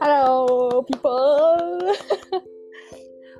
[0.00, 1.80] Hello, people.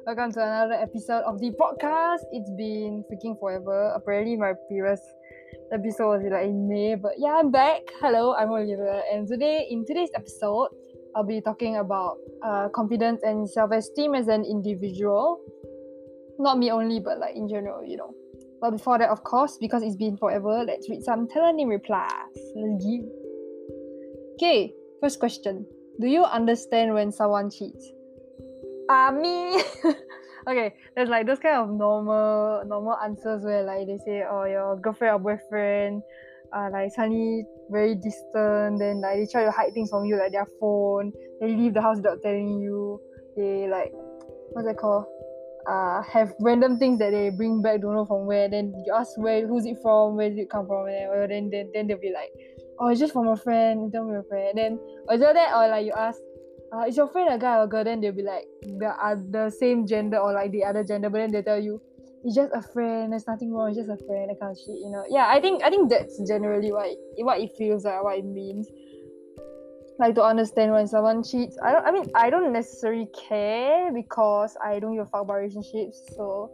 [0.06, 2.24] Welcome to another episode of the podcast.
[2.32, 3.93] It's been freaking forever.
[3.95, 5.00] Apparently, my previous
[5.72, 7.83] episode was like in May, but yeah, I'm back.
[8.01, 10.69] Hello, I'm Olivia, and today in today's episode,
[11.15, 15.39] I'll be talking about uh, confidence and self-esteem as an individual.
[16.39, 18.15] Not me only, but like in general, you know.
[18.62, 22.39] But before that, of course, because it's been forever, let's read some Tellonym replies.
[24.37, 25.66] Okay, first question.
[26.01, 27.91] Do you understand when someone cheats?
[28.88, 29.61] Ah, uh, me.
[30.48, 34.77] okay, there's like those kind of normal normal answers where like they say, oh, your
[34.77, 36.02] girlfriend or boyfriend
[36.52, 40.30] are like suddenly very distant, then like they try to hide things from you, like
[40.30, 41.13] their phone.
[41.41, 43.01] They leave the house without telling you.
[43.37, 43.91] They like
[44.55, 45.07] what's that called?
[45.69, 48.48] Uh, have random things that they bring back, don't know from where.
[48.48, 51.71] Then you ask where, who's it from, where did it come from, and then then
[51.73, 52.30] then they'll be like,
[52.80, 53.93] oh, it's just from a friend.
[53.93, 54.59] Tell me a friend.
[54.59, 56.18] Then or that or like you ask,
[56.74, 57.85] uh, is your friend a guy or girl?
[57.85, 61.18] Then they'll be like the uh, the same gender or like the other gender, but
[61.18, 61.80] then they tell you
[62.24, 63.13] it's just a friend.
[63.13, 63.68] There's nothing wrong.
[63.68, 64.30] It's just a friend.
[64.30, 64.78] That kind of shit.
[64.78, 65.05] You know.
[65.08, 68.24] Yeah, I think I think that's generally what it, what it feels like, what it
[68.24, 68.68] means.
[69.98, 71.56] Like to understand when someone cheats.
[71.62, 71.84] I don't.
[71.84, 76.02] I mean, I don't necessarily care because I don't give a fuck about relationships.
[76.16, 76.50] So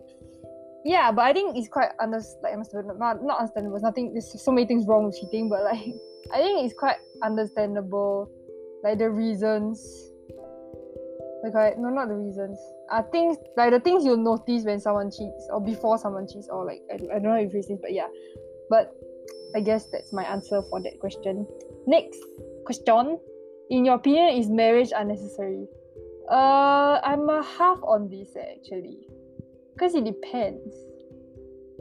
[0.84, 2.98] yeah, but I think it's quite under like understandable.
[2.98, 3.76] Not not understandable.
[3.76, 4.12] There's nothing.
[4.12, 5.78] There's so many things wrong with cheating, but like
[6.32, 8.30] I think it's quite understandable,
[8.82, 10.12] like the reasons.
[11.44, 12.58] Like I, no, not the reasons.
[12.90, 16.64] I think like the things you'll notice when someone cheats or before someone cheats or
[16.64, 18.08] like I, I don't know if it's this, but yeah.
[18.68, 18.92] But
[19.54, 21.46] I guess that's my answer for that question.
[21.86, 22.18] Next
[22.68, 23.18] question.
[23.70, 25.66] In your opinion, is marriage unnecessary?
[26.30, 28.98] Uh, I'm a half on this actually
[29.72, 30.74] because it depends.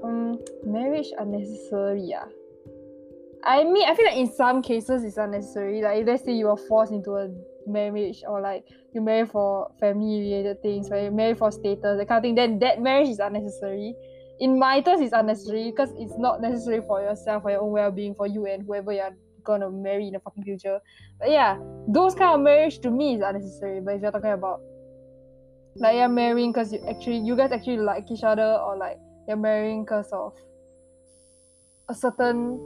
[0.03, 2.25] Um, marriage unnecessary, yeah.
[3.43, 5.81] I mean, I feel like in some cases it's unnecessary.
[5.81, 7.29] Like, let's say you are forced into a
[7.65, 11.03] marriage or like you marry for family related things, right?
[11.03, 13.93] You marry for status, that kind of thing, then that marriage is unnecessary.
[14.39, 17.91] In my terms, it's unnecessary because it's not necessary for yourself, for your own well
[17.91, 19.15] being, for you and whoever you're
[19.47, 20.79] gonna marry in the fucking future.
[21.19, 23.79] But yeah, those kind of marriage to me is unnecessary.
[23.79, 24.59] But if you're talking about
[25.79, 28.97] like you're marrying because you actually you guys actually like each other or like
[29.27, 30.33] you're marrying because of
[31.89, 32.59] a certain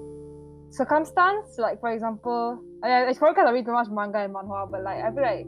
[0.72, 4.72] circumstance like for example I, it's probably because I read too much manga and manhwa
[4.72, 5.48] but like I feel like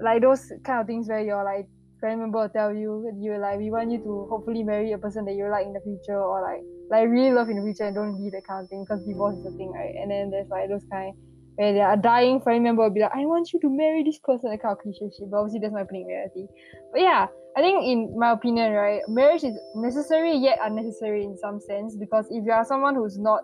[0.00, 1.68] like those kind of things where your like
[2.00, 5.24] family member will tell you you like we want you to hopefully marry a person
[5.26, 7.94] that you like in the future or like like really love in the future and
[7.94, 10.48] don't leave that kind of thing because divorce is a thing right and then there's
[10.48, 11.14] like those kind
[11.58, 14.20] where they are dying family member will be like, I want you to marry this
[14.22, 15.28] person, that kind of cliche shit.
[15.28, 16.46] But obviously that's happening in reality.
[16.92, 17.26] But yeah,
[17.56, 22.26] I think in my opinion, right, marriage is necessary yet unnecessary in some sense because
[22.30, 23.42] if you are someone who's not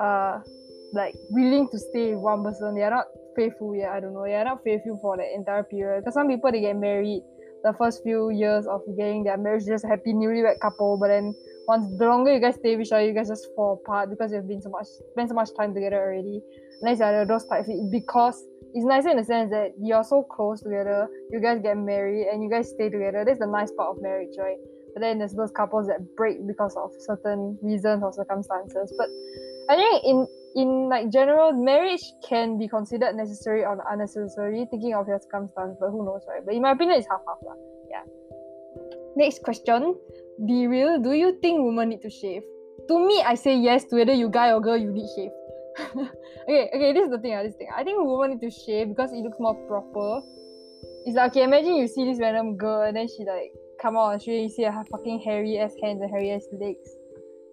[0.00, 0.40] uh
[0.92, 3.06] like willing to stay with one person, they are not
[3.36, 6.00] faithful yet, I don't know, they are not faithful for the entire period.
[6.00, 7.22] Because some people they get married
[7.62, 11.32] the first few years of getting their marriage just a happy newlywed couple, but then
[11.66, 14.32] once the longer you guys stay with each other, you guys just fall apart because
[14.32, 16.40] you've been so much spent so much time together already
[16.80, 18.44] unless you're those type because
[18.74, 22.42] it's nicer in the sense that you're so close together, you guys get married and
[22.42, 23.24] you guys stay together.
[23.24, 24.58] That's the nice part of marriage, right?
[24.92, 28.92] But then there's those couples that break because of certain reasons or circumstances.
[28.98, 29.08] But
[29.68, 35.06] I think in in like general, marriage can be considered necessary or unnecessary, thinking of
[35.06, 36.44] your circumstance, but who knows, right?
[36.44, 37.56] But in my opinion, it's half half lah.
[37.90, 38.04] Yeah.
[39.16, 39.96] Next question.
[40.44, 41.00] Be real.
[41.00, 42.42] Do you think women need to shave?
[42.88, 45.30] To me, I say yes to whether you guy or girl, you need shave.
[46.48, 47.68] okay, okay, this is the thing, uh, this thing.
[47.74, 50.20] I think women need to shave because it looks more proper.
[51.06, 54.12] It's like okay, imagine you see this random girl and then she like come out
[54.12, 56.90] and you see her fucking hairy ass hands and hairy ass legs.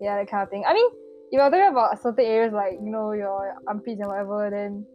[0.02, 0.64] Yeah, that kind of thing.
[0.68, 0.88] I mean,
[1.32, 4.86] if you're talking about certain areas like, you know, your armpits and whatever, then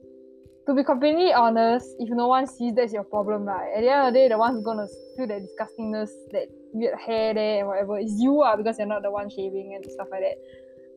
[0.69, 3.73] to be completely honest, if no one sees that's your problem, right?
[3.75, 4.87] At the end of the day, the one who's gonna
[5.17, 9.01] feel that disgustingness, that weird hair there and whatever, is you ah because you're not
[9.01, 10.37] the one shaving and stuff like that.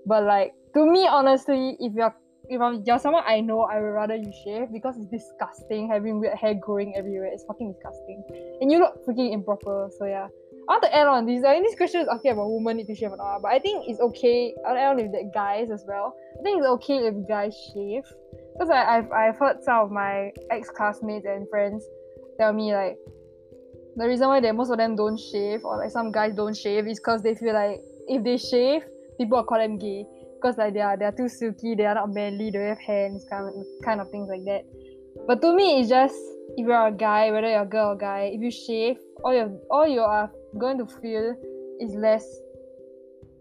[0.05, 2.13] But like to me, honestly, if you're
[2.49, 6.19] if I'm you're someone I know, I would rather you shave because it's disgusting having
[6.19, 7.29] weird hair growing everywhere.
[7.31, 8.23] It's fucking disgusting,
[8.59, 9.89] and you look freaking improper.
[9.97, 10.27] So yeah.
[10.67, 11.43] I want to add on this.
[11.43, 13.89] I mean, this question is about women need to shave or not, but I think
[13.89, 14.53] it's okay.
[14.67, 16.13] I'll add on with the guys as well.
[16.39, 18.05] I think it's okay if guys shave
[18.53, 21.85] because I've I've heard some of my ex classmates and friends
[22.39, 22.97] tell me like
[23.95, 26.87] the reason why they most of them don't shave or like some guys don't shave
[26.87, 28.83] is because they feel like if they shave
[29.17, 30.05] people will call them gay
[30.41, 33.25] because like they are they are too silky, they are not manly, they have hands,
[33.29, 33.53] kind of
[33.83, 34.63] kind of things like that.
[35.27, 36.15] But to me, it's just
[36.57, 39.59] if you're a guy, whether you're a girl or guy, if you shave, all you
[39.69, 41.35] all you are going to feel
[41.79, 42.25] is less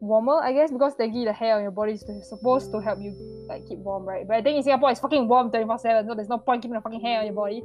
[0.00, 3.14] warmer, I guess, because technically the hair on your body is supposed to help you
[3.49, 4.26] like keep warm, right?
[4.26, 6.75] But I think in Singapore it's fucking warm 24 7, so there's no point keeping
[6.75, 7.62] the fucking hair on your body.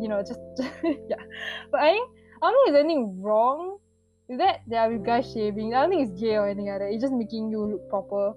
[0.00, 0.40] You know, just
[0.84, 1.16] yeah.
[1.70, 2.10] But I think
[2.42, 3.78] I don't think there's anything wrong
[4.28, 4.60] with that.
[4.68, 5.74] Yeah, with guys shaving.
[5.74, 6.90] I don't think it's gay or anything like that.
[6.92, 8.34] It's just making you look proper.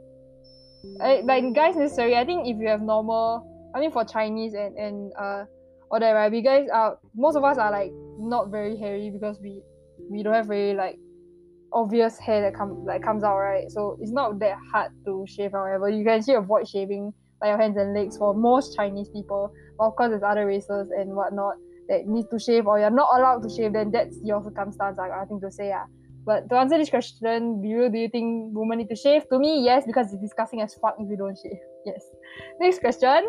[1.00, 2.16] I, like guys necessary.
[2.16, 5.46] I think if you have normal I mean for Chinese and, and uh
[5.92, 9.40] all that right, we guys are most of us are like not very hairy because
[9.40, 9.62] we
[10.10, 10.98] we don't have very like
[11.74, 13.70] obvious hair that come like comes out, right?
[13.70, 15.90] So it's not that hard to shave however.
[15.90, 19.52] You can actually avoid shaving like your hands and legs for most Chinese people.
[19.78, 21.56] But of course there's other races and whatnot
[21.90, 25.12] that need to shave or you're not allowed to shave, then that's your circumstance, like,
[25.12, 25.86] I think to say yeah.
[26.26, 29.28] But to answer this question, you, do you think women need to shave?
[29.30, 31.60] To me, yes, because it's disgusting as fuck if you don't shave.
[31.86, 32.06] Yes.
[32.60, 33.28] Next question.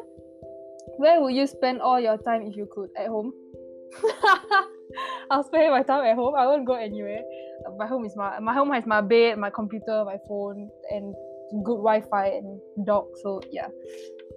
[0.98, 2.90] Where would you spend all your time if you could?
[2.98, 3.32] At home?
[5.30, 6.34] I'll spend my time at home.
[6.34, 7.22] I won't go anywhere.
[7.76, 11.14] My home is my my home has my bed, my computer, my phone, and
[11.64, 13.06] good Wi-Fi and dog.
[13.22, 13.68] So yeah,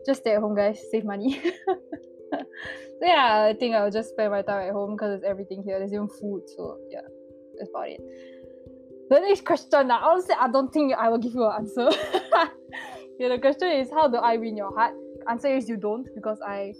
[0.05, 0.79] just stay at home, guys.
[0.91, 1.41] Save money.
[2.33, 5.79] so yeah, I think I'll just spend my time at home because there's everything here.
[5.79, 6.43] There's even food.
[6.55, 7.01] So yeah,
[7.57, 8.01] that's about it.
[9.09, 11.89] The next question, now, honestly, I don't think I will give you an answer.
[13.19, 14.93] yeah, the question is, how do I win your heart?
[15.29, 16.73] Answer is you don't because I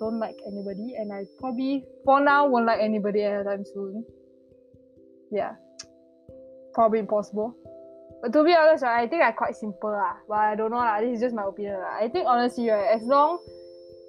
[0.00, 4.04] don't like anybody and I probably for now won't like anybody anytime soon.
[5.30, 5.52] Yeah.
[6.80, 7.52] Probably impossible.
[8.22, 10.16] But to be honest, right, I think I'm quite simple lah.
[10.24, 11.04] But I don't know lah.
[11.04, 12.00] This is just my opinion lah.
[12.00, 13.36] I think honestly, right, as long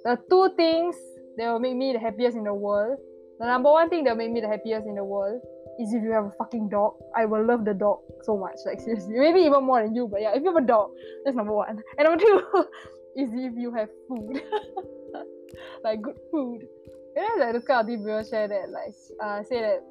[0.08, 0.96] the two things
[1.36, 2.96] that will make me the happiest in the world,
[3.36, 5.36] the number one thing that will make me the happiest in the world
[5.76, 6.96] is if you have a fucking dog.
[7.12, 8.56] I will love the dog so much.
[8.64, 9.20] Like seriously.
[9.20, 10.96] Maybe even more than you, but yeah, if you have a dog,
[11.28, 11.76] that's number one.
[12.00, 12.40] And number two
[13.20, 14.40] is if you have food.
[15.84, 16.64] like good food.
[17.12, 19.84] You know, like the kind of people share that like uh say that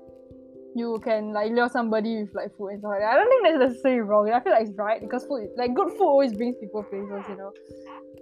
[0.75, 3.13] you can like lure somebody with like food and stuff like that.
[3.13, 4.31] I don't think that's necessarily wrong.
[4.31, 7.37] I feel like it's right because food like good food always brings people places, you
[7.37, 7.51] know.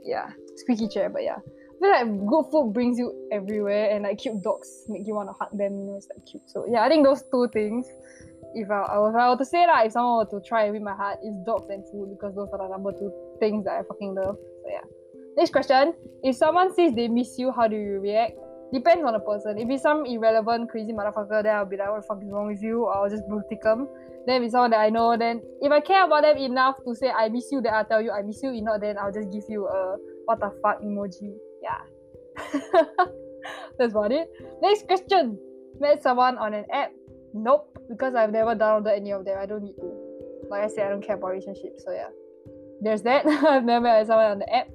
[0.03, 0.29] Yeah.
[0.55, 1.37] Squeaky chair, but yeah.
[1.37, 5.29] I feel like good food brings you everywhere and like cute dogs make you want
[5.29, 6.43] to hug them, you know, it's like cute.
[6.47, 7.87] So yeah, I think those two things
[8.53, 10.95] if I, if I were to say that if someone were to try with my
[10.95, 14.15] heart, it's dogs and food because those are the number two things that I fucking
[14.15, 14.37] love.
[14.37, 14.81] So yeah.
[15.37, 15.93] Next question.
[16.23, 18.33] If someone says they miss you, how do you react?
[18.73, 19.57] Depends on the person.
[19.57, 22.47] If it's some irrelevant, crazy motherfucker, then I'll be like, what the fuck is wrong
[22.47, 22.85] with you?
[22.85, 23.87] Or I'll just tick them.
[24.27, 26.93] Then if it's someone that I know, then if I care about them enough to
[26.93, 28.53] say I miss you, then I'll tell you I miss you.
[28.53, 31.33] If not, then I'll just give you a what the fuck emoji.
[31.63, 31.81] Yeah.
[33.79, 34.29] That's about it.
[34.61, 35.39] Next question.
[35.79, 36.91] Met someone on an app?
[37.33, 37.75] Nope.
[37.89, 39.37] Because I've never downloaded any of them.
[39.39, 39.93] I don't need to.
[40.49, 41.83] Like I said, I don't care about relationships.
[41.85, 42.09] So yeah.
[42.81, 43.25] There's that.
[43.47, 44.67] I've never met someone on the app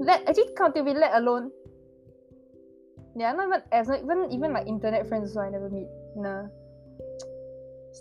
[0.00, 1.50] let actually can't be let alone.
[3.16, 5.88] Yeah, not even as not even even like internet friends so I never meet.
[6.16, 6.46] Nah.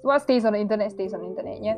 [0.04, 1.76] What stays on the internet stays on the internet, yeah.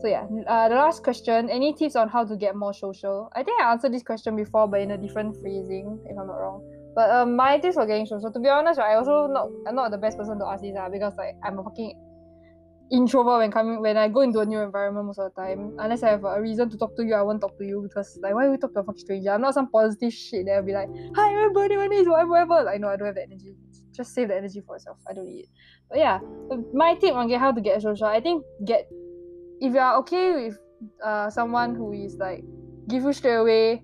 [0.00, 1.48] So yeah, uh, the last question.
[1.48, 3.30] Any tips on how to get more social?
[3.34, 6.34] I think I answered this question before, but in a different phrasing, if I'm not
[6.34, 6.62] wrong.
[6.94, 8.30] But um, my tips for getting social.
[8.30, 10.76] To be honest, right, I also not I'm not the best person to ask this
[10.76, 11.94] uh, because like I'm a fucking
[12.90, 15.74] introvert when coming when I go into a new environment most of the time.
[15.78, 18.18] Unless I have a reason to talk to you, I won't talk to you because
[18.22, 19.30] like why would we talk to a fucking stranger?
[19.30, 22.30] I'm not some positive shit that I'll be like, hi everybody, my name is whatever,
[22.30, 22.64] whatever.
[22.64, 23.54] Like no, I don't have the energy.
[23.92, 24.98] Just save the energy for yourself.
[25.08, 25.48] I don't need it.
[25.88, 26.20] But yeah,
[26.72, 28.88] my tip on get how to get social, I think get
[29.60, 30.58] if you are okay with
[31.04, 32.44] uh someone who is like
[32.88, 33.82] give you straight away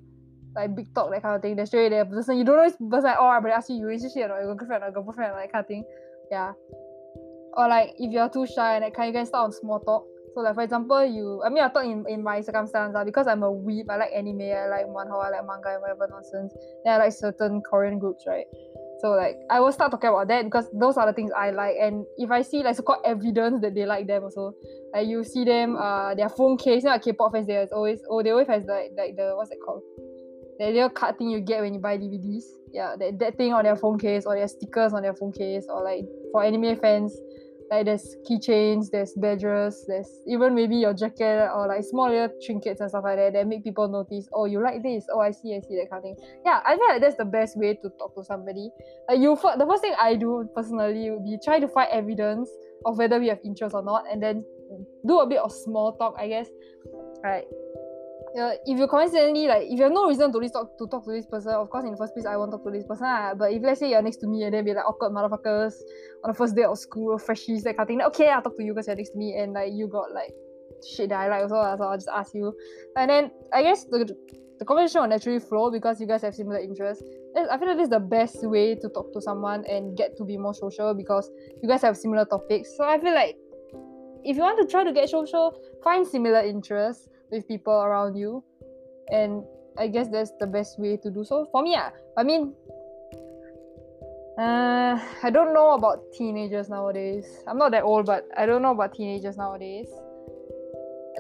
[0.55, 2.65] like big talk that kind of thing, then straight away the person you don't know
[2.65, 5.33] this person like, oh but ask you you relationship or not, your girlfriend or girlfriend
[5.33, 5.85] like kind of thing.
[6.31, 6.53] Yeah
[7.57, 10.07] or like if you're too shy and like can you can start on small talk?
[10.35, 13.27] So like for example you I mean I talk in, in my circumstance uh, because
[13.27, 16.55] I'm a weeb I like anime I like manhwa I like manga and whatever nonsense.
[16.85, 18.47] Then I like certain Korean groups right?
[19.01, 21.77] So like I will start talking about that because those are the things I like.
[21.81, 24.55] And if I see like so called evidence that they like them also
[24.93, 28.01] like you see them uh their phone case you know like K-pop fans there's always
[28.09, 29.83] oh they always has like like the what's it called?
[30.59, 33.65] The little card thing you get when you buy DVDs yeah that, that thing on
[33.65, 37.17] their phone case or their stickers on their phone case or like for anime fans
[37.71, 42.81] like there's keychains, there's badges, there's even maybe your jacket or like small little trinkets
[42.81, 44.29] and stuff like that that make people notice.
[44.33, 45.07] Oh, you like this?
[45.13, 46.17] Oh, I see, I see that kind of thing.
[46.45, 48.71] Yeah, I feel like that's the best way to talk to somebody.
[49.09, 52.51] Like you, the first thing I do personally would be try to find evidence
[52.85, 54.45] of whether we have interest or not, and then
[55.07, 56.49] do a bit of small talk, I guess.
[57.23, 57.45] Right
[58.39, 61.11] uh, if you coincidentally like if you have no reason to talk to talk to
[61.11, 63.07] this person, of course in the first place I won't talk to this person.
[63.07, 65.75] Uh, but if let's say you're next to me and then be like awkward motherfuckers
[66.25, 68.63] on the first day of school, freshies, that kind of thing, okay, I'll talk to
[68.63, 70.33] you because you're next to me and like you got like
[70.87, 72.55] shit that I like also, so I'll just ask you.
[72.97, 74.15] And then I guess the
[74.61, 77.03] the conversation will naturally flow because you guys have similar interests.
[77.35, 80.25] I feel like this is the best way to talk to someone and get to
[80.25, 81.31] be more social because
[81.63, 82.77] you guys have similar topics.
[82.77, 83.37] So I feel like
[84.23, 88.43] if you want to try to get social, find similar interests with people around you,
[89.11, 89.45] and
[89.79, 91.73] I guess that's the best way to do so for me.
[91.73, 92.55] Yeah, I mean,
[94.39, 97.27] uh, I don't know about teenagers nowadays.
[97.47, 99.89] I'm not that old, but I don't know about teenagers nowadays.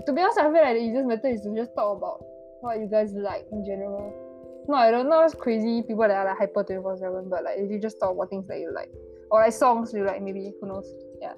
[0.06, 2.24] To be honest, I feel like the easiest method is to just talk about
[2.60, 4.14] what you guys like in general.
[4.68, 5.24] No, I don't know.
[5.24, 8.14] It's crazy people that are like hyper 24 7, but like if you just talk
[8.14, 8.90] about things that you like.
[9.30, 10.52] Or like songs you like, maybe.
[10.60, 10.90] Who knows?
[11.20, 11.34] Yeah.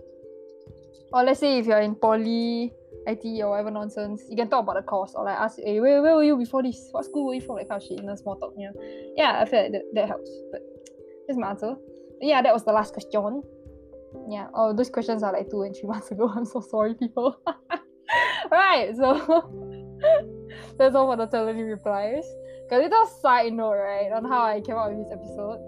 [1.12, 2.72] Or let's say if you're in poly,
[3.06, 6.02] IT, or whatever nonsense, you can talk about the course or like ask, hey, where,
[6.02, 6.88] where were you before this?
[6.92, 7.56] What school were you from?
[7.56, 9.12] Like kind of shit, you know, small talk, you know.
[9.16, 10.30] Yeah, I feel like that, that helps.
[10.50, 10.62] But
[11.26, 11.74] that's my answer.
[11.74, 13.42] But yeah, that was the last question.
[14.28, 14.48] Yeah.
[14.54, 16.30] Oh, those questions are like two and three months ago.
[16.34, 17.40] I'm so sorry, people.
[18.50, 19.16] right, so
[20.78, 22.24] that's all for the Tellonym replies.
[22.70, 25.60] A little side note, right, on how I came up with this episode.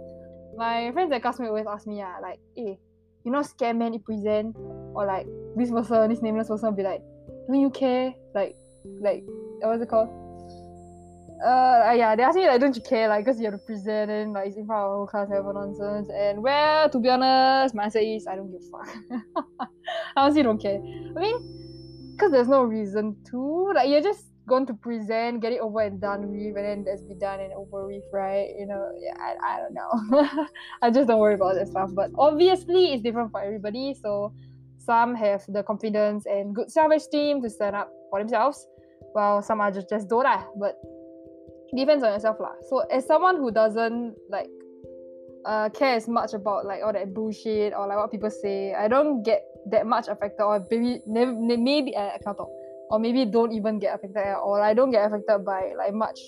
[0.56, 2.78] My friends and classmates always ask me, yeah, like, hey,
[3.24, 7.02] you know, scam man it present, or like this person, this nameless person be like,
[7.46, 8.14] don't you care?
[8.34, 8.56] Like,
[9.00, 9.24] like,
[9.60, 10.08] what's it called?
[11.44, 13.08] Uh, yeah, they ask me like, don't you care?
[13.08, 15.44] Like, cause you have to present and like it's in front of whole class, have
[15.44, 16.08] nonsense.
[16.08, 19.28] And well, to be honest, my answer is I don't give a fuck.
[20.16, 20.78] I honestly don't care.
[20.78, 23.72] I mean, cause there's no reason to.
[23.74, 27.02] Like, you're just going to present, get it over and done with, and then that's
[27.02, 28.48] be done and over with, right?
[28.58, 30.46] You know, yeah, I, I don't know.
[30.82, 31.90] I just don't worry about that stuff.
[31.94, 33.94] But obviously, it's different for everybody.
[34.00, 34.32] So
[34.84, 38.66] some have the confidence and good self-esteem to stand up for themselves,
[39.12, 40.24] while some are just just don't.
[40.24, 40.44] lah.
[40.56, 40.76] But
[41.74, 42.54] depends on yourself, lah.
[42.68, 44.50] So as someone who doesn't like
[45.46, 48.88] uh, care as much about like all that bullshit or like what people say, I
[48.88, 51.00] don't get that much affected or maybe
[51.56, 52.50] maybe I can't talk
[52.90, 54.60] or maybe don't even get affected at all.
[54.60, 56.20] I don't get affected by like much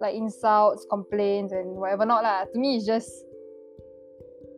[0.00, 2.44] like insults, complaints, and whatever not lah.
[2.44, 3.08] To me, it's just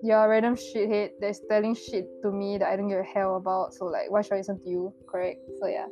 [0.03, 3.37] you're a random shithead that's telling shit to me that I don't give a hell
[3.37, 3.75] about.
[3.75, 4.95] So like, why should I listen to you?
[5.09, 5.41] Correct.
[5.61, 5.87] So yeah.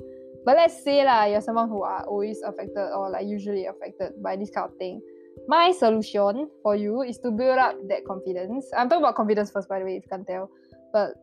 [0.44, 4.36] But let's say lah, you're someone who are always affected or like usually affected by
[4.36, 5.00] this kind of thing.
[5.48, 8.70] My solution for you is to build up that confidence.
[8.76, 10.50] I'm talking about confidence first, by the way, if you can't tell.
[10.92, 11.14] But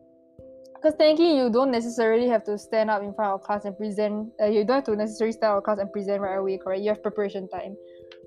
[0.82, 4.28] because technically you don't necessarily have to stand up in front of class and present
[4.40, 6.88] uh, you don't have to necessarily stand up class and present right away correct you
[6.88, 7.76] have preparation time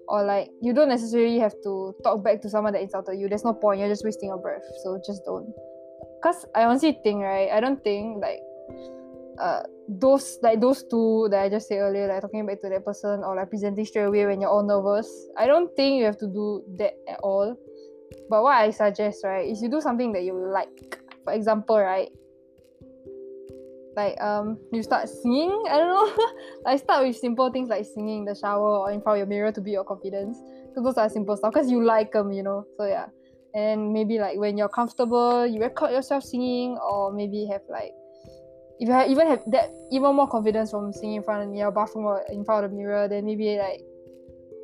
[0.07, 3.27] or like you don't necessarily have to talk back to someone that insulted you.
[3.27, 3.79] There's no point.
[3.79, 4.63] You're just wasting your breath.
[4.83, 5.53] So just don't.
[6.25, 8.39] Because i honestly think right i don't think like
[9.39, 12.83] uh those like those two that i just said earlier like talking back to that
[12.83, 15.07] person or like presenting straight away when you're all nervous
[15.37, 17.55] i don't think you have to do that at all.
[18.29, 20.97] But what i suggest right is you do something that you like.
[21.23, 22.09] For example right
[23.95, 26.27] like um you start singing i don't know.
[26.65, 29.27] Like start with simple things like singing in the shower or in front of your
[29.27, 30.37] mirror to build your confidence.
[30.69, 32.65] Because those are simple stuff because you like them you know.
[32.77, 33.07] So yeah.
[33.53, 37.93] And maybe like when you're comfortable you record yourself singing or maybe have like
[38.79, 41.71] if you have, even have that even more confidence from singing in front of your
[41.71, 43.79] bathroom or in front of the mirror then maybe like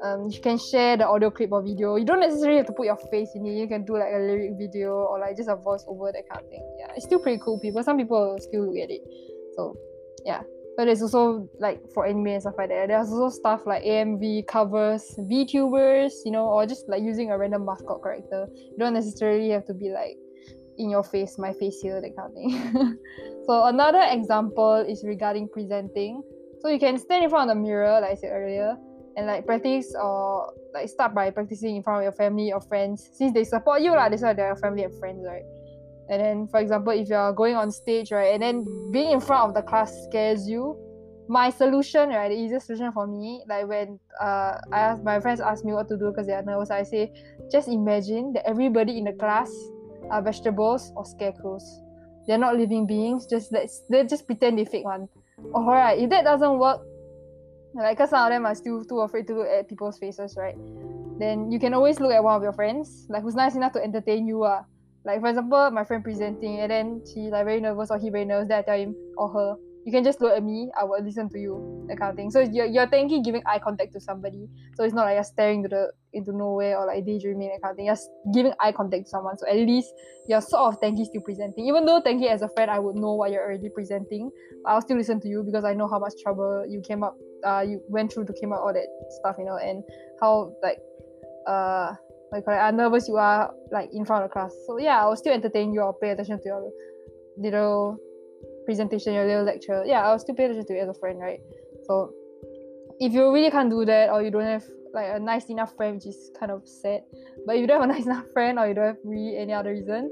[0.04, 1.96] um, you can share the audio clip or video.
[1.96, 3.54] You don't necessarily have to put your face in it.
[3.54, 6.44] You can do like a lyric video or like just a voice over that kind
[6.44, 6.66] of thing.
[6.80, 7.60] Yeah, it's still pretty cool.
[7.60, 9.02] People, some people still look at it.
[9.56, 9.76] So,
[10.26, 10.42] yeah.
[10.78, 12.88] But there's also like for anime and stuff like that.
[12.88, 17.66] There's also stuff like AMV covers, VTubers, you know, or just like using a random
[17.66, 18.48] mascot character.
[18.56, 20.18] You don't necessarily have to be like
[20.78, 22.98] in your face, my face here, that kind of thing.
[23.46, 26.24] so another example is regarding presenting.
[26.62, 28.78] So you can stand in front of the mirror, like I said earlier,
[29.18, 33.10] and like practice or like start by practicing in front of your family or friends.
[33.14, 35.44] Since they support you lah that's why they're your family and friends right?
[36.10, 39.50] And then for example if you're going on stage right and then being in front
[39.50, 40.78] of the class scares you
[41.28, 45.40] my solution right the easiest solution for me like when uh I ask my friends
[45.40, 47.14] ask me what to do because they are nervous I say
[47.50, 49.50] just imagine that everybody in the class
[50.10, 51.64] are vegetables or scarecrows.
[52.28, 55.08] They're not living beings just let's they just pretend they fake one.
[55.54, 56.82] Alright if that doesn't work
[57.74, 60.56] like because some of them are still too afraid to look at people's faces right
[61.20, 63.84] then you can always look at one of your friends like who's nice enough to
[63.84, 64.62] entertain you uh.
[65.06, 68.26] like for example my friend presenting and then she like very nervous or he very
[68.26, 71.04] nervous then I tell him or her you can just look at me I will
[71.04, 72.30] listen to you that kind of thing.
[72.32, 74.48] So you're, you're technically giving eye contact to somebody.
[74.76, 77.72] So it's not like you're staring to the into nowhere or like daydreaming that kind
[77.72, 77.86] of thing.
[77.86, 79.38] You're giving eye contact to someone.
[79.38, 79.90] So at least
[80.28, 81.68] you're sort of technically still presenting.
[81.68, 84.30] Even though technically as a friend I would know what you're already presenting
[84.66, 87.66] I'll still listen to you because I know how much trouble you came up uh
[87.68, 88.86] you went through to came up all that
[89.20, 89.84] stuff you know and
[90.22, 90.78] how like
[91.48, 91.94] uh
[92.32, 94.54] like how nervous you are like in front of class.
[94.68, 96.72] So yeah I'll still entertain you or pay attention to your
[97.38, 97.98] little
[98.66, 99.84] presentation your little lecture.
[99.86, 101.40] Yeah I'll still pay attention to you as a friend right?
[101.84, 102.14] So
[103.00, 104.64] if you really can't do that or you don't have
[104.94, 107.02] like a nice enough friend which is kind of sad
[107.46, 109.54] but if you don't have a nice enough friend or you don't have really any
[109.54, 110.12] other reason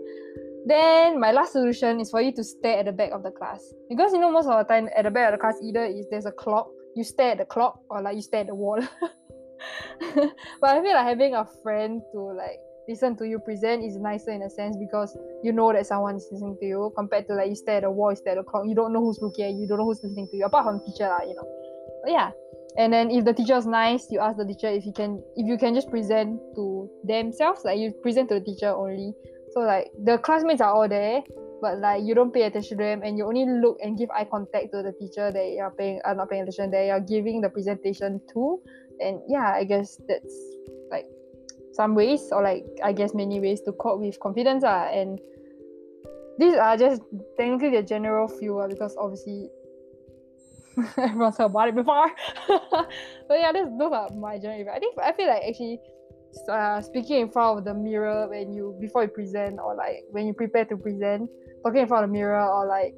[0.65, 3.73] then my last solution is for you to stare at the back of the class.
[3.89, 6.05] Because you know most of the time at the back of the class either is
[6.09, 8.79] there's a clock you stare at the clock or like you stare at the wall.
[10.61, 14.31] But I feel like having a friend to like listen to you present is nicer
[14.31, 17.47] in a sense because you know that someone is listening to you compared to like
[17.47, 19.45] you stare at the wall, you stare at the clock, you don't know who's looking
[19.45, 21.35] at you, you don't know who's listening to you, apart from the teacher, lah, you
[21.35, 21.47] know.
[22.03, 22.31] But yeah.
[22.77, 25.45] And then if the teacher is nice, you ask the teacher if you can if
[25.47, 29.13] you can just present to themselves, like you present to the teacher only.
[29.53, 31.21] So like the classmates are all there,
[31.61, 34.25] but like you don't pay attention to them and you only look and give eye
[34.25, 37.49] contact to the teacher that you're paying are not paying attention that you're giving the
[37.49, 38.61] presentation to.
[38.99, 40.33] And yeah, I guess that's
[40.91, 41.05] like
[41.79, 45.17] some ways or like I guess many ways to cope with confidence uh, and
[46.37, 47.01] these are just
[47.37, 49.47] technically the general few uh, because obviously
[50.97, 52.11] everyone's heard about it before.
[53.29, 55.79] But yeah this, those are my general I think I feel like actually
[56.51, 60.27] uh, speaking in front of the mirror when you before you present or like when
[60.27, 61.29] you prepare to present
[61.63, 62.93] talking in front of the mirror or like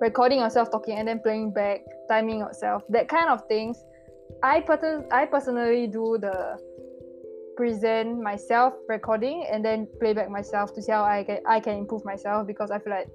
[0.00, 3.76] recording yourself talking and then playing back timing yourself that kind of things
[4.42, 6.58] I, per- I personally do the
[7.62, 11.74] present myself recording and then play back myself to see how I can I can
[11.78, 13.08] improve myself because I feel like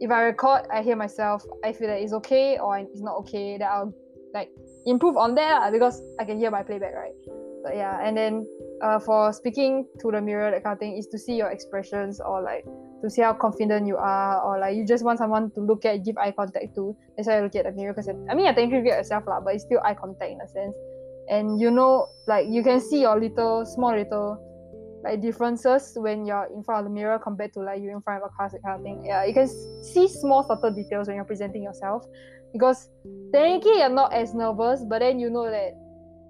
[0.00, 3.58] if I record I hear myself I feel that it's okay or it's not okay
[3.58, 3.92] that I'll
[4.32, 4.48] like
[4.86, 7.12] improve on that because I can hear my playback right?
[7.62, 8.46] But yeah and then
[8.80, 12.18] uh, for speaking to the mirror that kind of thing is to see your expressions
[12.18, 12.64] or like
[13.02, 16.02] to see how confident you are or like you just want someone to look at
[16.02, 16.96] give eye contact to.
[17.14, 19.40] That's why I look at the mirror because I mean I you get yourself lah
[19.40, 20.74] but it's still eye contact in a sense
[21.28, 24.42] and you know like you can see your little small little
[25.04, 28.22] like differences when you're in front of the mirror compared to like you in front
[28.22, 29.04] of a class that kind of thing.
[29.04, 29.48] Yeah you can
[29.82, 32.04] see small subtle details when you're presenting yourself.
[32.52, 32.88] Because
[33.32, 35.72] technically you're not as nervous but then you know that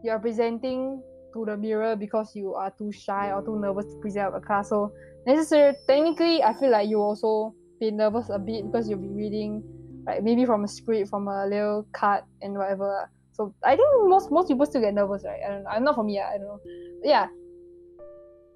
[0.02, 4.34] you're presenting to the mirror because you are too shy or too nervous to present
[4.34, 4.68] a class.
[4.70, 4.92] So
[5.26, 9.62] necessarily technically i feel like you also be nervous a bit because you'll be reading
[10.06, 14.32] like maybe from a script from a little card and whatever so I think most
[14.32, 15.40] most people still get nervous, right?
[15.44, 15.70] I don't know.
[15.70, 16.18] I'm not for me.
[16.18, 16.60] I don't know.
[17.04, 17.28] Yeah.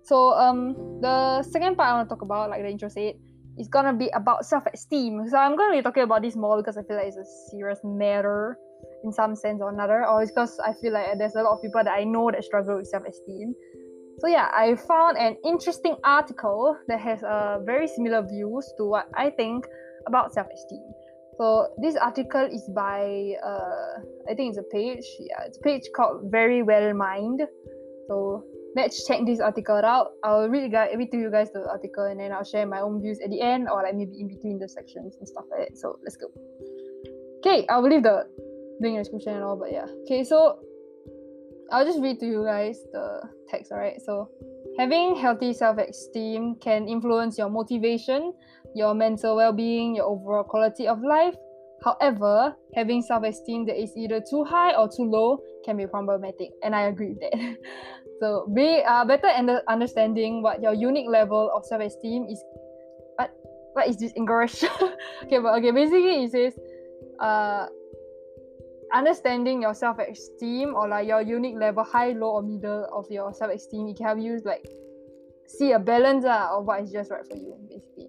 [0.04, 3.14] So um, the second part I want to talk about, like the intro said,
[3.58, 5.28] is gonna be about self-esteem.
[5.28, 7.78] So I'm gonna be talking about this more because I feel like it's a serious
[7.84, 8.56] matter
[9.04, 11.62] in some sense or another, or it's because I feel like there's a lot of
[11.62, 13.54] people that I know that struggle with self-esteem.
[14.20, 19.08] So yeah, I found an interesting article that has uh, very similar views to what
[19.14, 19.66] I think
[20.06, 20.82] about self-esteem.
[21.40, 25.08] So this article is by uh, I think it's a page.
[25.18, 27.40] Yeah, it's a page called Verywell Mind.
[28.08, 28.44] So
[28.76, 30.08] let's check this article out.
[30.22, 33.00] I'll read guys read to you guys the article and then I'll share my own
[33.00, 35.78] views at the end or like maybe in between the sections and stuff like that.
[35.78, 36.28] So let's go.
[37.38, 38.28] Okay, I'll leave the
[38.82, 39.86] link in the description and all, but yeah.
[40.04, 40.58] Okay, so
[41.72, 43.98] I'll just read to you guys the text, alright?
[44.04, 44.28] So
[44.78, 48.34] having healthy self-esteem can influence your motivation
[48.74, 51.34] your mental well-being, your overall quality of life.
[51.84, 56.74] However, having self-esteem that is either too high or too low can be problematic, and
[56.74, 57.56] I agree with that.
[58.20, 62.42] so, be uh, better under understanding what your unique level of self-esteem is.
[63.16, 63.32] What
[63.72, 64.62] what is this English?
[65.24, 66.52] okay, but okay, basically it says,
[67.18, 67.66] uh,
[68.92, 73.88] understanding your self-esteem or like your unique level, high, low, or middle of your self-esteem,
[73.88, 74.66] it can help you like
[75.46, 77.99] see a balance uh, of what is just right for you, basically.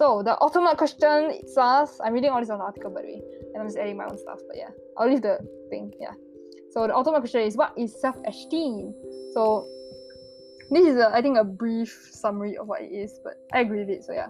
[0.00, 3.08] So the ultimate question it says, I'm reading all this on the article by the
[3.08, 4.38] way, and I'm just adding my own stuff.
[4.48, 5.36] But yeah, I'll leave the
[5.68, 5.92] thing.
[6.00, 6.14] Yeah.
[6.70, 8.94] So the ultimate question is, what is self-esteem?
[9.34, 9.68] So
[10.70, 13.80] this is a, I think a brief summary of what it is, but I agree
[13.80, 14.02] with it.
[14.02, 14.28] So yeah.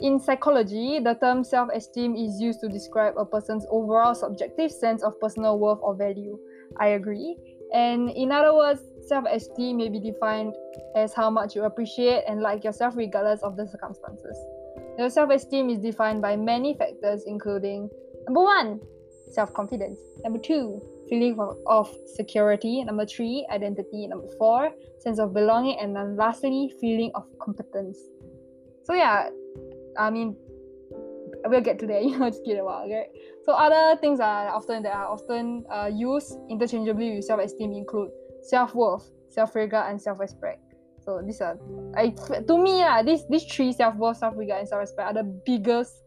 [0.00, 5.02] In psychology, the term self esteem is used to describe a person's overall subjective sense
[5.02, 6.38] of personal worth or value.
[6.78, 7.38] I agree.
[7.72, 10.52] And in other words, self esteem may be defined
[10.94, 14.36] as how much you appreciate and like yourself regardless of the circumstances.
[14.98, 17.90] Your self esteem is defined by many factors, including
[18.26, 18.80] number one,
[19.30, 25.34] self confidence, number two, feeling of, of security, number three, identity, number four, sense of
[25.34, 27.98] belonging, and then lastly, feeling of competence.
[28.84, 29.28] So, yeah,
[29.98, 30.36] I mean,
[31.44, 33.08] we'll get to that, you know, just give it a while, okay?
[33.44, 38.10] So, other things are often that are often uh, used interchangeably with self esteem include
[38.42, 40.65] self worth, self regard, and self respect.
[41.06, 41.56] So these are
[41.96, 45.14] I to me ah these these three self worth, self regard, and self respect are
[45.14, 46.02] the biggest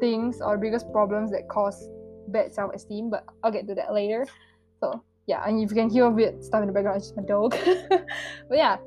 [0.00, 1.88] things or biggest problems that cause
[2.28, 3.10] bad self esteem.
[3.10, 4.26] But I'll get to that later.
[4.82, 7.16] So yeah, and if you can hear a weird stuff in the background, it's just
[7.16, 7.54] my dog.
[7.88, 8.78] but yeah,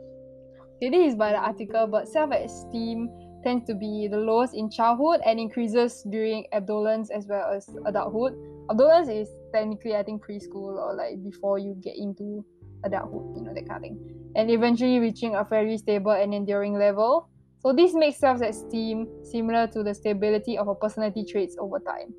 [0.75, 1.87] okay, this is by the article.
[1.87, 3.07] But self esteem
[3.43, 8.35] tends to be the lowest in childhood and increases during adolescence as well as adulthood.
[8.69, 12.43] Adolescence is technically I think preschool or like before you get into
[12.83, 14.31] adulthood, you know, that kind of thing.
[14.35, 17.29] And eventually reaching a very stable and enduring level.
[17.59, 22.13] So this makes self-esteem similar to the stability of a personality traits over time.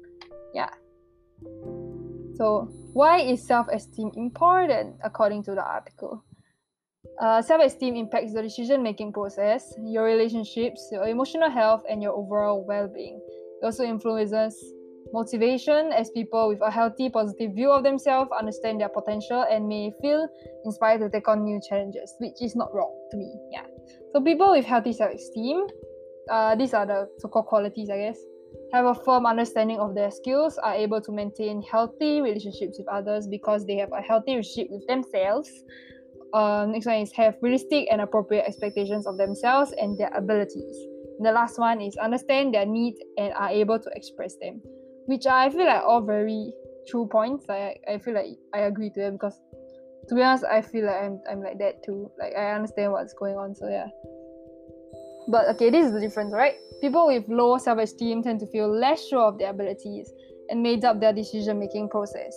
[0.55, 0.71] Yeah.
[2.37, 6.25] So why is self-esteem important according to the article?
[7.21, 13.21] Uh, self-esteem impacts the decision-making process, your relationships, your emotional health, and your overall well-being.
[13.63, 14.57] It also influences
[15.15, 19.93] motivation as people with a healthy, positive view of themselves understand their potential and may
[20.03, 20.29] feel
[20.65, 23.33] inspired to take on new challenges, which is not wrong to me.
[23.53, 23.67] Yeah.
[24.13, 25.67] So people with healthy self-esteem,
[26.31, 28.19] uh, these are the so-called qualities, I guess,
[28.73, 33.29] have a firm understanding of their skills, are able to maintain healthy relationships with others
[33.29, 35.49] because they have a healthy relationship with themselves.
[36.35, 40.77] Um, next one is have realistic and appropriate expectations of themselves and their abilities.
[41.19, 44.61] And the last one is understand their needs and are able to express them
[45.07, 46.53] which I feel like all very
[46.89, 47.47] true points.
[47.49, 49.41] I I feel like I agree to them because
[50.09, 52.11] to be honest, I feel like I'm I'm like that too.
[52.19, 53.55] Like I understand what's going on.
[53.55, 53.89] So yeah.
[55.29, 56.57] But okay, this is the difference, right?
[56.81, 60.13] People with low self-esteem tend to feel less sure of their abilities
[60.51, 62.37] and may doubt their decision-making process.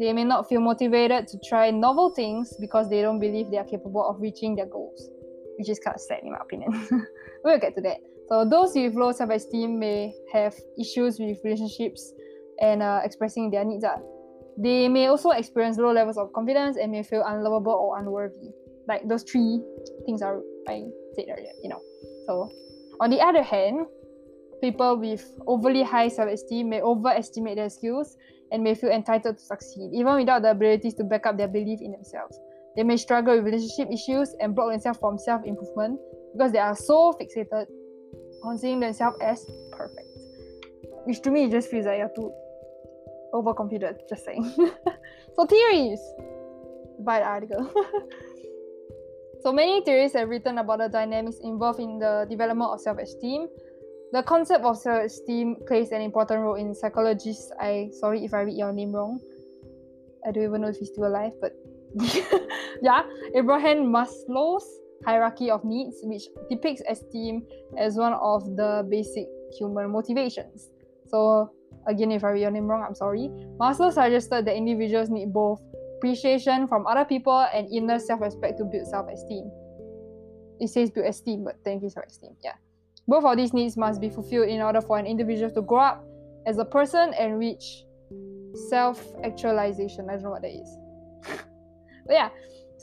[0.00, 3.64] They may not feel motivated to try novel things because they don't believe they are
[3.64, 5.08] capable of reaching their goals,
[5.58, 6.72] which is kind of sad in my opinion.
[7.44, 7.98] we'll get to that.
[8.28, 12.12] So those with low self-esteem may have issues with relationships
[12.60, 13.84] and uh, expressing their needs.
[13.84, 13.98] Uh.
[14.56, 18.50] They may also experience low levels of confidence and may feel unlovable or unworthy.
[18.86, 19.60] Like those three
[20.06, 20.84] things are I
[21.14, 21.80] said earlier, you know.
[22.26, 22.50] So
[23.00, 23.86] on the other hand,
[24.62, 28.16] people with overly high self-esteem may overestimate their skills
[28.52, 31.80] and may feel entitled to succeed, even without the abilities to back up their belief
[31.82, 32.38] in themselves.
[32.76, 35.98] They may struggle with relationship issues and block themselves from self-improvement
[36.32, 37.66] because they are so fixated
[38.44, 40.08] on seeing themselves as perfect.
[41.04, 42.32] Which to me just feels like you're too
[43.32, 44.50] overconfident, just saying.
[45.36, 46.00] so theories
[47.00, 47.70] by the article.
[49.42, 53.48] so many theories have written about the dynamics involved in the development of self-esteem.
[54.12, 57.50] The concept of self-esteem plays an important role in psychologists.
[57.60, 59.20] I sorry if I read your name wrong.
[60.26, 61.52] I don't even know if he's still alive, but
[62.82, 63.02] yeah,
[63.34, 64.66] Abraham Maslow's
[65.04, 67.46] hierarchy of needs, which depicts esteem
[67.78, 69.26] as one of the basic
[69.58, 70.70] human motivations.
[71.08, 71.50] So,
[71.86, 73.28] again, if I read your name wrong, I'm sorry.
[73.60, 75.60] Maslow suggested that individuals need both
[75.96, 79.50] appreciation from other people and inner self respect to build self esteem.
[80.60, 82.36] It says build esteem, but thank you self esteem.
[82.42, 82.54] Yeah.
[83.06, 86.04] Both of these needs must be fulfilled in order for an individual to grow up
[86.46, 87.84] as a person and reach
[88.68, 90.08] self actualization.
[90.08, 90.76] I don't know what that is.
[92.06, 92.28] but yeah,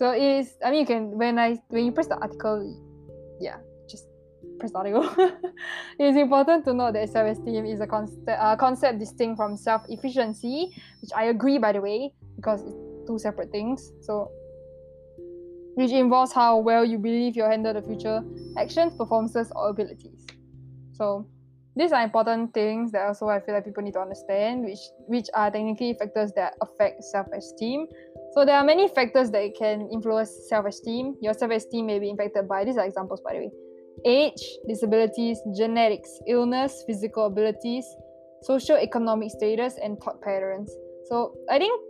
[0.02, 0.58] so it is.
[0.66, 2.58] I mean, you can when I when you press the article,
[3.40, 4.08] yeah, just
[4.58, 5.06] press the article.
[6.00, 10.74] it is important to note that self-esteem is a concept, uh, concept distinct from self-efficiency,
[11.04, 12.74] which I agree, by the way, because it's
[13.06, 13.92] two separate things.
[14.02, 14.32] So,
[15.76, 18.24] which involves how well you believe you'll handle the future
[18.58, 20.26] actions, performances, or abilities.
[20.94, 21.28] So,
[21.76, 25.28] these are important things that also I feel like people need to understand, which which
[25.36, 27.86] are technically factors that affect self-esteem.
[28.34, 31.18] So there are many factors that can influence self-esteem.
[31.22, 33.52] Your self-esteem may be impacted by these are examples by the way.
[34.06, 37.86] Age, disabilities, genetics, illness, physical abilities,
[38.44, 40.72] social economic status, and thought patterns.
[41.10, 41.82] So I think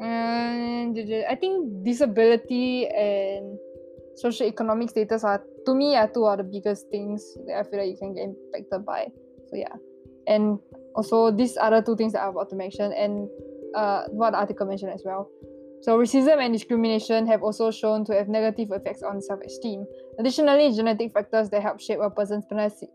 [0.00, 0.94] mm, and
[1.28, 3.58] I think disability and
[4.14, 7.80] social economic status are to me are two of the biggest things that I feel
[7.80, 9.08] like you can get impacted by.
[9.50, 9.74] So yeah.
[10.26, 10.58] And
[10.94, 13.28] also these other two things that I'm about to mention and
[13.74, 15.30] uh, what the article mentioned as well.
[15.82, 19.86] So, racism and discrimination have also shown to have negative effects on self esteem.
[20.18, 22.44] Additionally, genetic factors that help shape a person's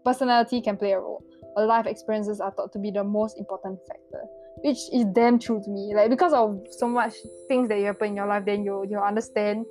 [0.04, 1.24] personality can play a role.
[1.56, 4.26] But life experiences are thought to be the most important factor,
[4.64, 5.94] which is damn true to me.
[5.96, 7.14] Like, because of so much
[7.48, 9.66] things that happen in your life, then you, you understand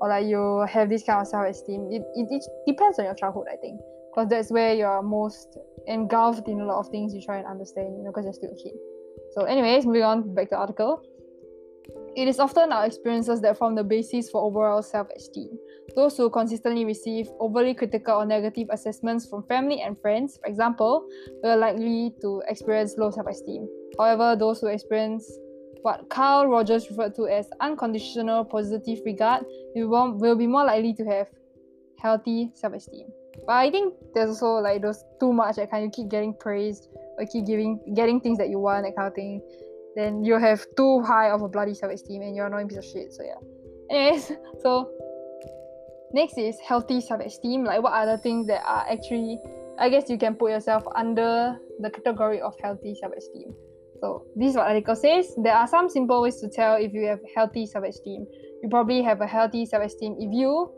[0.00, 1.88] or like you have this kind of self esteem.
[1.90, 3.80] It, it, it depends on your childhood, I think.
[4.12, 7.96] Because that's where you're most engulfed in a lot of things you try and understand,
[7.96, 8.72] you know, because you're still a kid.
[9.36, 11.02] So, anyways, moving on back to article.
[12.16, 15.50] It is often our experiences that form the basis for overall self esteem.
[15.94, 21.06] Those who consistently receive overly critical or negative assessments from family and friends, for example,
[21.42, 23.68] will likely to experience low self esteem.
[23.98, 25.30] However, those who experience
[25.82, 29.44] what Carl Rogers referred to as unconditional positive regard
[29.74, 31.28] will be more likely to have
[32.00, 33.08] healthy self esteem.
[33.46, 36.88] But I think there's also like those too much that kind of keep getting praised
[37.24, 39.40] keep giving getting things that you want, that kind of thing.
[39.94, 43.12] Then you have too high of a bloody self-esteem and you're annoying piece of shit.
[43.12, 43.40] So yeah.
[43.90, 44.90] Anyways, so
[46.12, 47.64] next is healthy self-esteem.
[47.64, 49.38] Like what are the things that are actually
[49.78, 53.54] I guess you can put yourself under the category of healthy self-esteem.
[54.00, 55.34] So this is what article says.
[55.42, 58.26] There are some simple ways to tell if you have healthy self-esteem.
[58.62, 60.70] You probably have a healthy self-esteem if you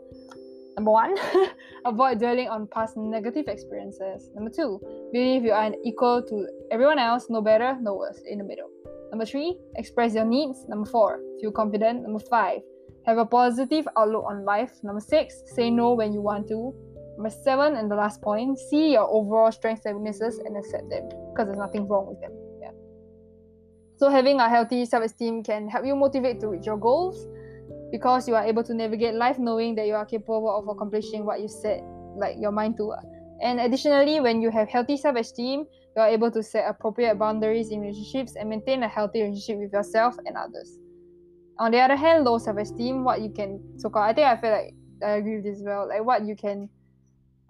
[0.79, 1.13] Number one,
[1.85, 4.29] avoid dwelling on past negative experiences.
[4.33, 4.79] Number two,
[5.11, 8.69] believe you are equal to everyone else, no better, no worse, in the middle.
[9.11, 10.63] Number three, express your needs.
[10.69, 12.03] Number four, feel confident.
[12.03, 12.61] Number five,
[13.05, 14.71] have a positive outlook on life.
[14.81, 16.73] Number six, say no when you want to.
[17.17, 21.09] Number seven, and the last point, see your overall strengths and weaknesses and accept them
[21.09, 22.31] because there's nothing wrong with them.
[22.61, 22.71] Yeah.
[23.97, 27.27] So having a healthy self-esteem can help you motivate to reach your goals
[27.91, 31.39] because you are able to navigate life knowing that you are capable of accomplishing what
[31.41, 31.81] you set
[32.15, 32.93] like your mind to.
[33.41, 37.79] And additionally, when you have healthy self-esteem, you are able to set appropriate boundaries in
[37.81, 40.77] relationships and maintain a healthy relationship with yourself and others.
[41.57, 44.51] On the other hand, low self-esteem, what you can so called I think I feel
[44.51, 44.73] like
[45.05, 45.87] I agree with this as well.
[45.87, 46.69] Like what you can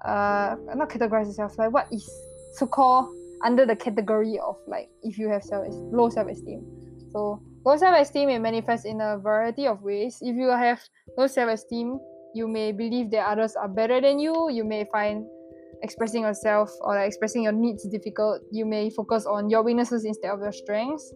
[0.06, 2.10] uh not categorize yourself, like what is
[2.54, 6.66] so called under the category of like if you have self low self-esteem.
[7.12, 10.18] So low self-esteem may manifest in a variety of ways.
[10.22, 10.82] If you have
[11.18, 12.00] low self-esteem,
[12.36, 14.50] you may believe that others are better than you.
[14.52, 15.26] You may find
[15.82, 18.42] expressing yourself or like expressing your needs difficult.
[18.52, 21.14] You may focus on your weaknesses instead of your strengths,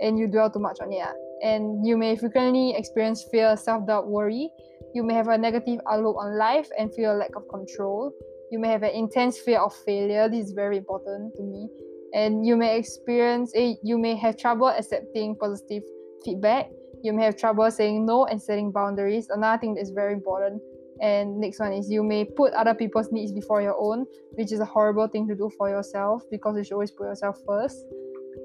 [0.00, 1.06] and you dwell too much on it.
[1.42, 4.50] And you may frequently experience fear, self-doubt, worry.
[4.94, 8.12] You may have a negative outlook on life and feel a lack of control.
[8.50, 10.28] You may have an intense fear of failure.
[10.28, 11.68] This is very important to me.
[12.14, 15.82] And you may experience a, you may have trouble accepting positive
[16.24, 16.70] feedback.
[17.02, 19.26] You may have trouble saying no and setting boundaries.
[19.30, 20.62] Another thing that is very important
[21.00, 24.60] and next one is you may put other people's needs before your own, which is
[24.60, 27.76] a horrible thing to do for yourself because you should always put yourself first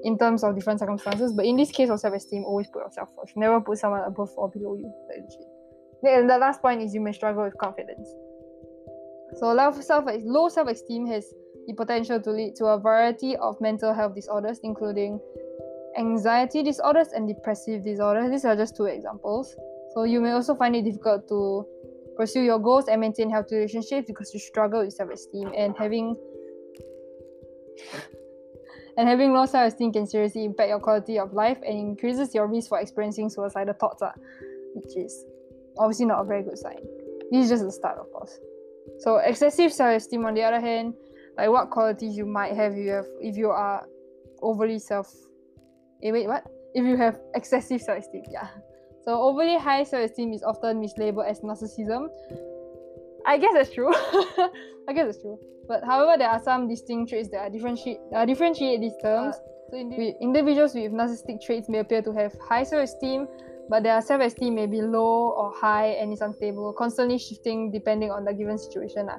[0.02, 1.32] in terms of different circumstances.
[1.32, 3.36] But in this case of self esteem, always put yourself first.
[3.36, 4.92] Never put someone above or below you.
[6.02, 8.08] And the last point is you may struggle with confidence.
[9.36, 11.24] So low self low self esteem has
[11.66, 15.20] the potential to lead to a variety of mental health disorders, including
[15.98, 18.30] anxiety disorders and depressive disorders.
[18.30, 19.56] These are just two examples.
[19.94, 21.66] So you may also find it difficult to
[22.16, 26.16] pursue your goals and maintain healthy relationships because you struggle with self-esteem and having
[28.96, 32.68] and having low self-esteem can seriously impact your quality of life and increases your risk
[32.68, 34.12] for experiencing suicidal thoughts, uh,
[34.74, 35.24] which is
[35.78, 36.80] obviously not a very good sign.
[37.30, 38.38] This is just the start, of course.
[38.98, 40.94] So excessive self-esteem, on the other hand,
[41.36, 43.86] like what qualities you might have you have if you are
[44.42, 45.12] overly self.
[46.02, 46.44] Eh, wait, what?
[46.74, 48.48] If you have excessive self-esteem, yeah.
[49.04, 52.08] So overly high self-esteem is often mislabeled as narcissism.
[53.26, 53.92] I guess that's true.
[54.88, 55.38] I guess that's true.
[55.68, 59.36] But however, there are some distinct traits that are differentiate uh, differentiate these terms.
[59.36, 63.26] Uh, so indiv- individuals with narcissistic traits may appear to have high self-esteem,
[63.68, 68.24] but their self-esteem may be low or high and is unstable, constantly shifting depending on
[68.24, 69.08] the given situation.
[69.08, 69.18] Uh.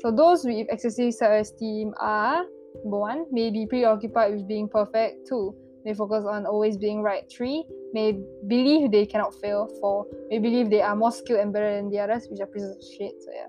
[0.00, 2.44] So those with excessive self-esteem are
[2.82, 5.28] one, may be preoccupied with being perfect.
[5.28, 7.24] Two, may focus on always being right.
[7.30, 9.68] Three, may believe they cannot fail.
[9.80, 12.76] Four, may believe they are more skilled and better than the others, which are pieces
[12.76, 13.12] of shit.
[13.20, 13.48] So yeah.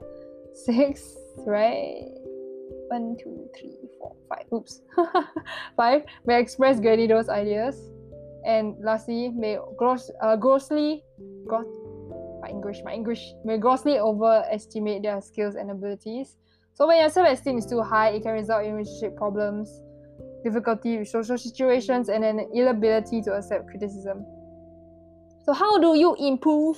[0.53, 2.03] Six, right?
[2.89, 4.45] One, two, three, four, five.
[4.53, 4.81] Oops.
[5.77, 7.79] five, may express grandiose ideas.
[8.45, 11.03] And lastly, may gross, uh, grossly,
[11.45, 11.65] gross,
[12.41, 16.37] my English, my English, may grossly overestimate their skills and abilities.
[16.73, 19.81] So when your self-esteem is too high, it can result in relationship problems,
[20.43, 24.25] difficulty with social situations, and an inability to accept criticism.
[25.43, 26.77] So, how do you improve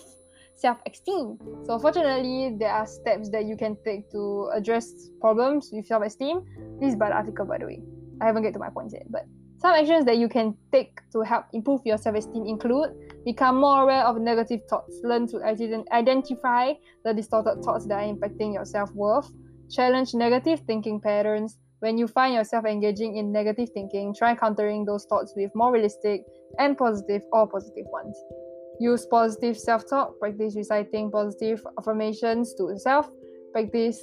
[0.55, 1.37] self esteem?
[1.65, 6.43] So, fortunately, there are steps that you can take to address problems with self esteem.
[6.79, 7.81] This is by the article, by the way.
[8.21, 9.25] I haven't get to my points yet, but
[9.57, 12.91] some actions that you can take to help improve your self esteem include
[13.25, 18.53] become more aware of negative thoughts, learn to identify the distorted thoughts that are impacting
[18.53, 19.31] your self worth,
[19.69, 25.03] challenge negative thinking patterns, when you find yourself engaging in negative thinking, try countering those
[25.03, 26.23] thoughts with more realistic
[26.57, 28.15] and positive or positive ones.
[28.79, 33.11] Use positive self talk, practice reciting positive affirmations to yourself,
[33.51, 33.99] practice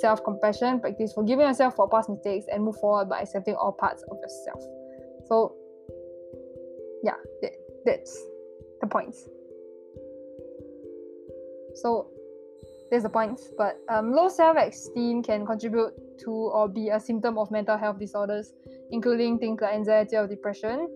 [0.00, 4.04] self compassion, practice forgiving yourself for past mistakes, and move forward by accepting all parts
[4.04, 4.62] of yourself.
[5.26, 5.56] So,
[7.02, 7.52] yeah, that,
[7.84, 8.16] that's
[8.80, 9.28] the points.
[11.76, 12.08] So,
[12.90, 13.50] there's the points.
[13.58, 18.52] But um, low self-esteem can contribute to or be a symptom of mental health disorders,
[18.90, 20.88] including things like anxiety or depression.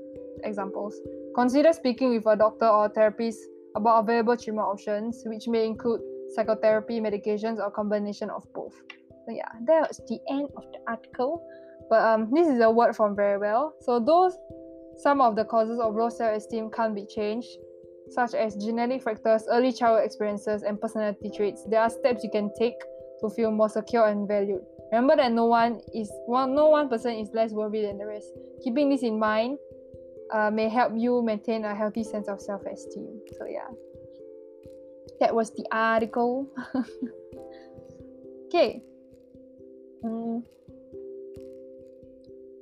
[0.44, 0.94] Examples:
[1.34, 3.40] Consider speaking with a doctor or therapist
[3.74, 6.00] about available treatment options, which may include
[6.34, 8.74] psychotherapy, medications, or combination of both.
[9.26, 11.44] So yeah, that was the end of the article.
[11.90, 13.72] But um, this is a word from Verywell.
[13.80, 14.36] So those
[14.98, 17.48] some of the causes of low self-esteem can't be changed,
[18.10, 22.50] such as genetic factors, early childhood experiences, and personality traits, there are steps you can
[22.58, 22.74] take
[23.20, 24.62] to feel more secure and valued.
[24.92, 28.28] Remember that no one is one no one person is less worthy than the rest.
[28.64, 29.58] Keeping this in mind
[30.32, 33.20] uh, may help you maintain a healthy sense of self-esteem.
[33.38, 33.68] So yeah.
[35.20, 36.48] That was the article.
[38.48, 38.82] Okay.
[40.02, 40.42] Mm.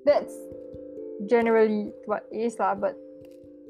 [0.05, 0.35] That's
[1.31, 2.99] generally what it is lah, but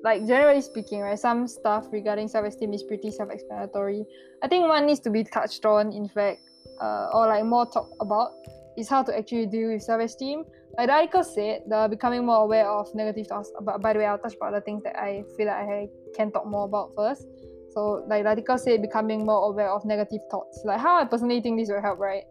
[0.02, 4.04] like generally speaking, right, some stuff regarding self-esteem is pretty self-explanatory.
[4.42, 6.40] I think one needs to be touched on, in fact,
[6.80, 8.32] uh, or like more talked about,
[8.76, 10.44] is how to actually deal with self-esteem.
[10.76, 13.50] Like the article said, the becoming more aware of negative thoughts.
[13.62, 16.30] But by the way, I'll touch about the things that I feel like I can
[16.30, 17.26] talk more about first.
[17.72, 20.60] So like the article said, becoming more aware of negative thoughts.
[20.64, 22.24] Like how I personally think this will help, right?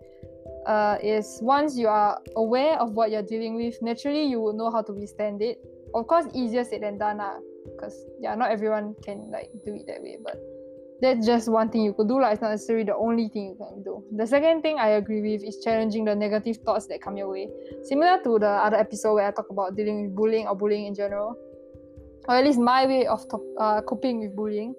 [0.67, 4.71] Uh, is once you are aware of what you're dealing with, naturally you will know
[4.71, 5.59] how to withstand it.
[5.93, 7.19] Of course, easier said than done,
[7.85, 10.41] because yeah, not everyone can like do it that way, but
[11.01, 12.21] that's just one thing you could do.
[12.21, 14.03] Like, it's not necessarily the only thing you can do.
[14.15, 17.49] The second thing I agree with is challenging the negative thoughts that come your way.
[17.83, 20.95] Similar to the other episode where I talk about dealing with bullying or bullying in
[20.95, 21.35] general,
[22.27, 23.25] or at least my way of
[23.59, 24.73] uh, coping with bullying.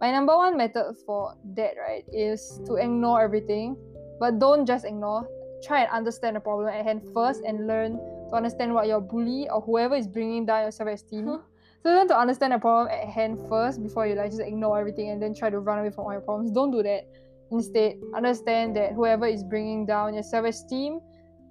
[0.00, 3.76] My number one method for that, right, is to ignore everything,
[4.18, 5.28] but don't just ignore.
[5.62, 9.46] Try and understand the problem at hand first and learn to understand what your bully
[9.50, 11.40] or whoever is bringing down your self esteem
[11.82, 15.10] so learn to understand the problem at hand first before you like just ignore everything
[15.10, 16.50] and then try to run away from all your problems.
[16.50, 17.08] Don't do that.
[17.52, 21.00] Instead, understand that whoever is bringing down your self-esteem,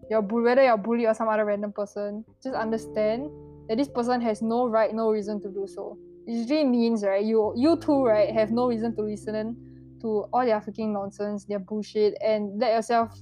[0.09, 3.29] your whether you're bully or some other random person, just understand
[3.67, 5.97] that this person has no right, no reason to do so.
[6.27, 9.57] It usually means right, you you too right have no reason to listen
[10.01, 13.17] to all their freaking nonsense, their bullshit, and let yourself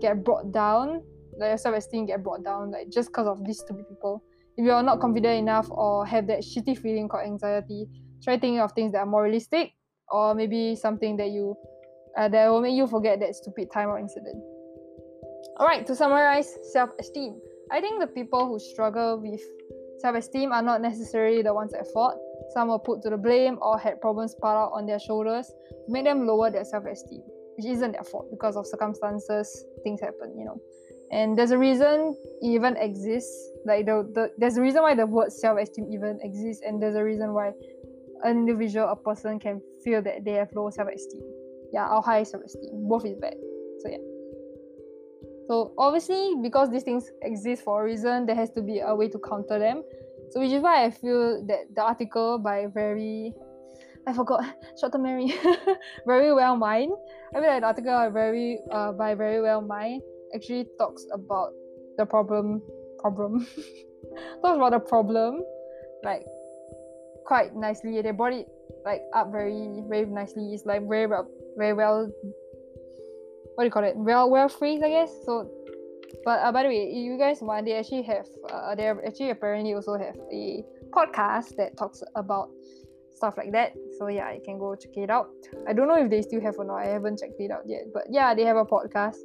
[0.00, 1.02] get brought down,
[1.38, 4.22] let your self-esteem get brought down, like just because of these stupid people
[4.56, 7.86] if you're not confident enough or have that shitty feeling called anxiety,
[8.22, 9.72] try thinking of things that are more realistic
[10.08, 11.54] or maybe something that you
[12.16, 14.42] uh, that will make you forget that stupid time or incident.
[15.60, 17.38] Alright, to summarize, self-esteem.
[17.70, 19.40] I think the people who struggle with
[20.00, 22.18] self-esteem are not necessarily the ones at fault.
[22.54, 25.92] Some were put to the blame or had problems piled out on their shoulders to
[25.92, 27.22] make them lower their self-esteem,
[27.56, 30.60] which isn't their fault because of circumstances, things happen, you know
[31.10, 35.06] and there's a reason it even exists like the, the there's a reason why the
[35.06, 37.52] word self-esteem even exists and there's a reason why
[38.22, 41.22] an individual a person can feel that they have low self-esteem.
[41.72, 42.88] Yeah or high self-esteem.
[42.88, 43.34] Both is bad.
[43.80, 43.98] So yeah.
[45.48, 49.08] So obviously because these things exist for a reason there has to be a way
[49.08, 49.82] to counter them.
[50.30, 53.32] So which is why i feel that the article by very
[54.08, 54.44] I forgot
[54.80, 55.34] short term memory
[56.06, 56.92] Verywell Mind
[57.34, 60.02] I mean like the article very uh by Verywell Mind
[60.34, 61.52] actually talks about
[61.98, 62.62] the problem
[63.00, 63.46] problem.
[64.42, 65.42] Talks about the problem
[66.04, 66.24] like
[67.24, 68.00] quite nicely.
[68.02, 68.48] They brought it
[68.84, 70.54] like up very very nicely.
[70.54, 72.10] It's like very well very well
[73.54, 73.96] what do you call it?
[73.96, 75.12] Well well phrased i guess.
[75.24, 75.50] So
[76.24, 79.74] but uh, by the way you guys want they actually have uh, they actually apparently
[79.74, 82.50] also have a podcast that talks about
[83.14, 83.72] stuff like that.
[83.98, 85.30] So yeah you can go check it out.
[85.68, 86.76] I don't know if they still have or not.
[86.76, 87.92] I haven't checked it out yet.
[87.92, 89.18] But yeah they have a podcast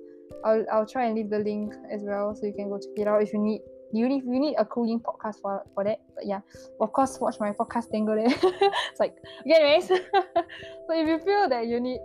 [0.43, 3.07] I'll I'll try and leave the link as well so you can go check it
[3.07, 3.61] out if you need
[3.93, 5.99] you need you need a cooling podcast for, for that.
[6.15, 6.41] But yeah,
[6.79, 8.27] of course watch my podcast then go there.
[8.91, 9.87] it's like okay anyways.
[9.87, 11.99] so if you feel that you need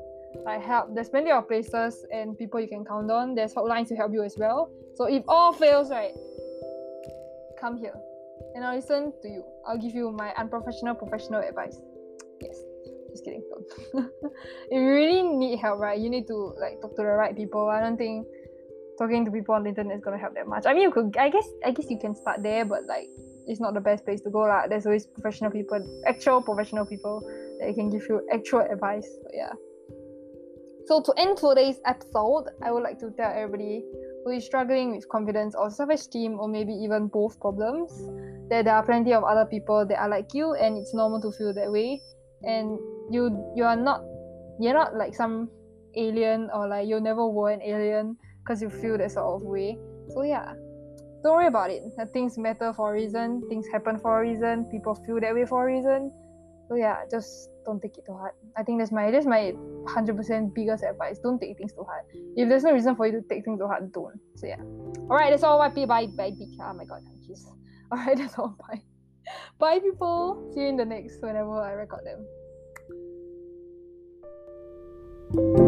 [0.44, 3.34] like help, there's plenty of places and people you can count on.
[3.34, 4.70] There's hotlines to help you as well.
[4.96, 6.12] So if all fails, right,
[7.58, 7.94] come here
[8.54, 9.44] and I'll listen to you.
[9.66, 11.80] I'll give you my unprofessional professional advice.
[13.16, 13.42] Just kidding.
[14.70, 17.68] If you really need help, right, you need to like talk to the right people.
[17.68, 18.26] I don't think
[18.98, 20.66] talking to people on the internet is gonna help that much.
[20.66, 21.16] I mean, you could.
[21.16, 21.48] I guess.
[21.64, 23.08] I guess you can start there, but like,
[23.46, 24.40] it's not the best place to go.
[24.40, 27.22] Like, there's always professional people, actual professional people
[27.60, 29.06] that can give you actual advice.
[29.06, 29.52] So, yeah.
[30.86, 33.82] So to end today's episode, I would like to tell everybody
[34.24, 37.90] who is struggling with confidence or self-esteem or maybe even both problems
[38.50, 41.32] that there are plenty of other people that are like you and it's normal to
[41.32, 42.00] feel that way
[42.42, 42.78] and
[43.10, 44.02] you you are not
[44.60, 45.48] you're not like some
[45.96, 49.78] alien or like you'll never were an alien because you feel that sort of way.
[50.10, 50.54] So yeah,
[51.22, 51.82] don't worry about it.
[52.12, 53.42] Things matter for a reason.
[53.48, 54.64] Things happen for a reason.
[54.70, 56.12] People feel that way for a reason.
[56.68, 58.32] So yeah, just don't take it too hard.
[58.56, 59.52] I think that's my that's my
[59.88, 61.18] hundred percent biggest advice.
[61.22, 62.04] Don't take things too hard.
[62.36, 64.18] If there's no reason for you to take things too hard, don't.
[64.34, 64.62] So yeah.
[65.10, 65.58] Alright, that's all.
[65.58, 66.58] Bye bye bye beach.
[66.60, 67.44] Oh my god, jeez.
[67.92, 68.56] Alright, that's all.
[68.68, 68.82] Bye.
[69.58, 70.50] Bye people.
[70.54, 72.26] See you in the next whenever I record them.
[75.34, 75.65] Thank you.